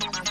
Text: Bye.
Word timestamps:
Bye. 0.00 0.27